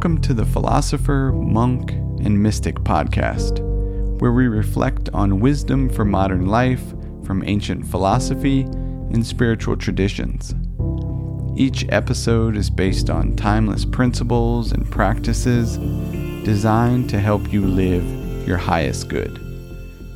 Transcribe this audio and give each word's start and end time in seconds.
Welcome 0.00 0.22
to 0.22 0.32
the 0.32 0.46
Philosopher, 0.46 1.30
Monk, 1.34 1.90
and 1.90 2.42
Mystic 2.42 2.76
podcast, 2.76 3.58
where 4.18 4.32
we 4.32 4.48
reflect 4.48 5.10
on 5.10 5.40
wisdom 5.40 5.90
for 5.90 6.06
modern 6.06 6.46
life 6.46 6.82
from 7.22 7.44
ancient 7.44 7.86
philosophy 7.86 8.62
and 8.62 9.26
spiritual 9.26 9.76
traditions. 9.76 10.54
Each 11.54 11.84
episode 11.90 12.56
is 12.56 12.70
based 12.70 13.10
on 13.10 13.36
timeless 13.36 13.84
principles 13.84 14.72
and 14.72 14.90
practices 14.90 15.76
designed 16.46 17.10
to 17.10 17.20
help 17.20 17.52
you 17.52 17.66
live 17.66 18.48
your 18.48 18.56
highest 18.56 19.08
good. 19.08 19.34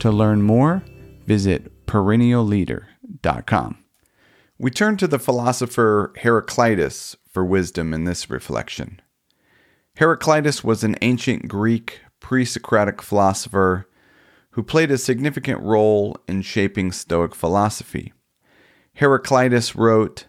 To 0.00 0.10
learn 0.10 0.42
more, 0.42 0.84
visit 1.24 1.86
perennialleader.com. 1.86 3.78
We 4.58 4.70
turn 4.70 4.98
to 4.98 5.08
the 5.08 5.18
philosopher 5.18 6.12
Heraclitus 6.18 7.16
for 7.32 7.46
wisdom 7.46 7.94
in 7.94 8.04
this 8.04 8.28
reflection. 8.28 9.00
Heraclitus 10.00 10.64
was 10.64 10.82
an 10.82 10.96
ancient 11.02 11.46
Greek 11.46 12.00
pre 12.20 12.46
Socratic 12.46 13.02
philosopher 13.02 13.86
who 14.52 14.62
played 14.62 14.90
a 14.90 14.96
significant 14.96 15.60
role 15.60 16.16
in 16.26 16.40
shaping 16.40 16.90
Stoic 16.90 17.34
philosophy. 17.34 18.14
Heraclitus 18.94 19.76
wrote, 19.76 20.24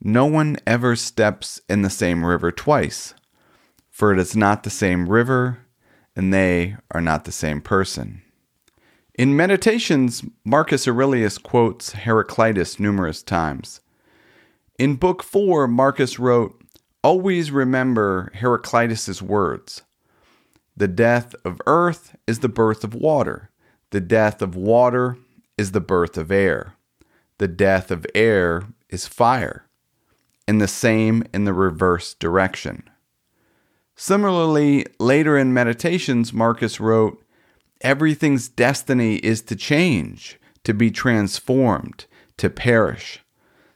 No 0.00 0.26
one 0.26 0.58
ever 0.64 0.94
steps 0.94 1.60
in 1.68 1.82
the 1.82 1.90
same 1.90 2.24
river 2.24 2.52
twice, 2.52 3.14
for 3.90 4.12
it 4.12 4.20
is 4.20 4.36
not 4.36 4.62
the 4.62 4.70
same 4.70 5.08
river, 5.08 5.58
and 6.14 6.32
they 6.32 6.76
are 6.92 7.00
not 7.00 7.24
the 7.24 7.32
same 7.32 7.60
person. 7.60 8.22
In 9.14 9.36
Meditations, 9.36 10.22
Marcus 10.44 10.86
Aurelius 10.86 11.36
quotes 11.36 11.94
Heraclitus 11.94 12.78
numerous 12.78 13.24
times. 13.24 13.80
In 14.78 14.94
Book 14.94 15.24
4, 15.24 15.66
Marcus 15.66 16.20
wrote, 16.20 16.59
Always 17.02 17.50
remember 17.50 18.30
Heraclitus's 18.34 19.22
words. 19.22 19.82
The 20.76 20.88
death 20.88 21.34
of 21.46 21.60
earth 21.66 22.14
is 22.26 22.40
the 22.40 22.48
birth 22.48 22.84
of 22.84 22.94
water. 22.94 23.50
The 23.90 24.02
death 24.02 24.42
of 24.42 24.54
water 24.54 25.16
is 25.56 25.72
the 25.72 25.80
birth 25.80 26.18
of 26.18 26.30
air. 26.30 26.74
The 27.38 27.48
death 27.48 27.90
of 27.90 28.04
air 28.14 28.64
is 28.90 29.06
fire. 29.06 29.64
And 30.46 30.60
the 30.60 30.68
same 30.68 31.24
in 31.32 31.44
the 31.44 31.54
reverse 31.54 32.12
direction. 32.12 32.82
Similarly, 33.96 34.84
later 34.98 35.38
in 35.38 35.54
Meditations, 35.54 36.34
Marcus 36.34 36.80
wrote, 36.80 37.24
Everything's 37.80 38.48
destiny 38.48 39.16
is 39.16 39.40
to 39.42 39.56
change, 39.56 40.38
to 40.64 40.74
be 40.74 40.90
transformed, 40.90 42.04
to 42.36 42.50
perish, 42.50 43.20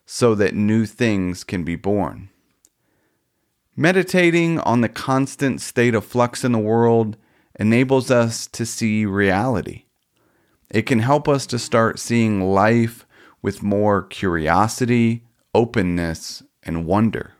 so 0.04 0.34
that 0.34 0.54
new 0.54 0.84
things 0.84 1.42
can 1.42 1.64
be 1.64 1.76
born. 1.76 2.28
Meditating 3.76 4.60
on 4.60 4.82
the 4.82 4.88
constant 4.88 5.60
state 5.60 5.96
of 5.96 6.04
flux 6.04 6.44
in 6.44 6.52
the 6.52 6.58
world 6.58 7.16
enables 7.58 8.08
us 8.08 8.46
to 8.46 8.64
see 8.64 9.04
reality. 9.04 9.86
It 10.70 10.82
can 10.82 11.00
help 11.00 11.28
us 11.28 11.44
to 11.46 11.58
start 11.58 11.98
seeing 11.98 12.40
life 12.40 13.04
with 13.42 13.64
more 13.64 14.02
curiosity, 14.02 15.24
openness, 15.52 16.44
and 16.62 16.86
wonder. 16.86 17.32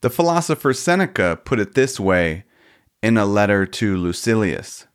The 0.00 0.08
philosopher 0.08 0.72
Seneca 0.72 1.38
put 1.44 1.60
it 1.60 1.74
this 1.74 2.00
way 2.00 2.44
in 3.02 3.18
a 3.18 3.26
letter 3.26 3.66
to 3.66 3.96
Lucilius 3.98 4.86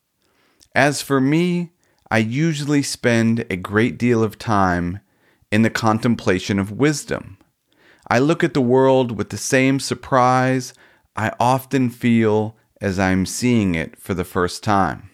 As 0.74 1.03
for 1.03 1.22
me, 1.22 1.72
I 2.09 2.18
usually 2.18 2.81
spend 2.81 3.46
a 3.52 3.56
great 3.56 4.00
deal 4.00 4.24
of 4.24 4.40
time 4.40 5.02
in 5.52 5.62
the 5.62 5.70
contemplation 5.70 6.58
of 6.58 6.72
wisdom 6.72 7.38
I 8.10 8.20
look 8.20 8.44
at 8.44 8.54
the 8.54 8.62
world 8.62 9.18
with 9.18 9.30
the 9.30 9.38
same 9.38 9.80
surprise 9.80 10.74
I 11.16 11.32
often 11.40 11.90
feel 11.90 12.56
as 12.82 12.98
I'm 12.98 13.26
seeing 13.26 13.76
it 13.76 14.00
for 14.00 14.14
the 14.14 14.24
first 14.24 14.64
time. 14.64 15.10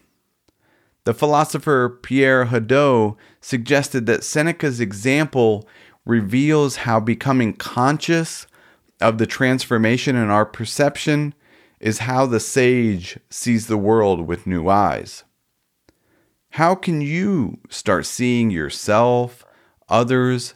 The 1.03 1.13
philosopher 1.13 1.89
Pierre 2.01 2.45
Hadot 2.45 3.17
suggested 3.41 4.05
that 4.05 4.23
Seneca's 4.23 4.79
example 4.79 5.67
reveals 6.05 6.77
how 6.77 6.99
becoming 6.99 7.53
conscious 7.53 8.47
of 9.01 9.17
the 9.17 9.27
transformation 9.27 10.15
in 10.15 10.29
our 10.29 10.45
perception 10.45 11.33
is 11.79 11.99
how 11.99 12.25
the 12.25 12.39
sage 12.39 13.19
sees 13.29 13.67
the 13.67 13.77
world 13.77 14.25
with 14.25 14.47
new 14.47 14.69
eyes. 14.69 15.23
How 16.51 16.73
can 16.75 17.01
you 17.01 17.59
start 17.69 18.05
seeing 18.05 18.49
yourself, 18.49 19.43
others, 19.89 20.53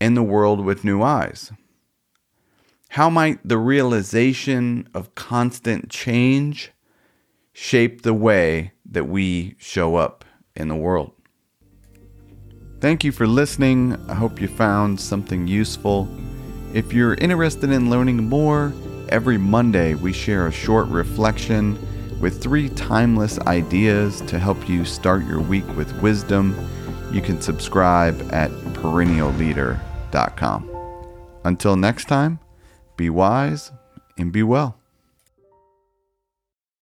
and 0.00 0.16
the 0.16 0.22
world 0.22 0.64
with 0.64 0.84
new 0.84 1.02
eyes? 1.02 1.52
How 2.92 3.08
might 3.08 3.40
the 3.42 3.56
realization 3.56 4.86
of 4.92 5.14
constant 5.14 5.88
change 5.88 6.72
shape 7.54 8.02
the 8.02 8.12
way 8.12 8.72
that 8.84 9.08
we 9.08 9.54
show 9.56 9.96
up 9.96 10.26
in 10.54 10.68
the 10.68 10.76
world? 10.76 11.12
Thank 12.82 13.02
you 13.02 13.10
for 13.10 13.26
listening. 13.26 13.96
I 14.10 14.14
hope 14.14 14.42
you 14.42 14.48
found 14.48 15.00
something 15.00 15.46
useful. 15.46 16.06
If 16.74 16.92
you're 16.92 17.14
interested 17.14 17.70
in 17.70 17.88
learning 17.88 18.28
more, 18.28 18.74
every 19.08 19.38
Monday 19.38 19.94
we 19.94 20.12
share 20.12 20.46
a 20.46 20.52
short 20.52 20.86
reflection 20.88 21.78
with 22.20 22.42
three 22.42 22.68
timeless 22.68 23.38
ideas 23.38 24.20
to 24.26 24.38
help 24.38 24.68
you 24.68 24.84
start 24.84 25.24
your 25.24 25.40
week 25.40 25.66
with 25.78 25.98
wisdom. 26.02 26.54
You 27.10 27.22
can 27.22 27.40
subscribe 27.40 28.20
at 28.34 28.50
perennialleader.com. 28.50 30.68
Until 31.44 31.76
next 31.76 32.04
time, 32.04 32.38
be 32.96 33.10
wise 33.10 33.72
and 34.18 34.32
be 34.32 34.42
well. 34.42 34.81